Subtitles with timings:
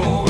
[0.00, 0.29] for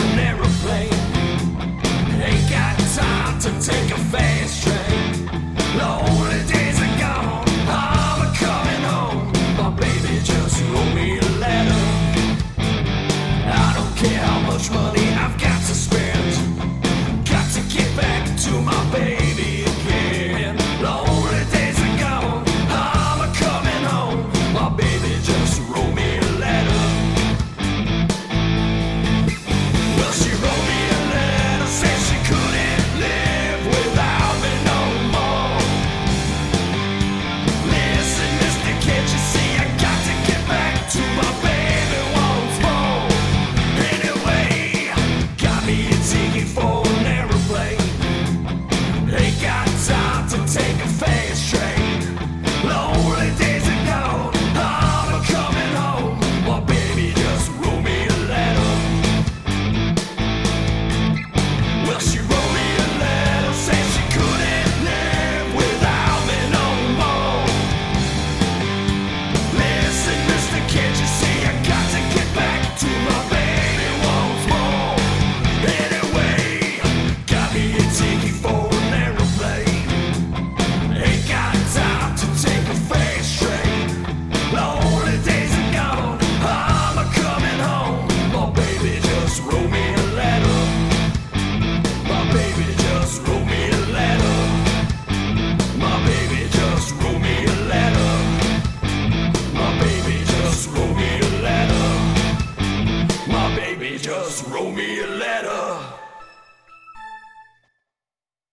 [104.03, 105.70] just wrote me a letter.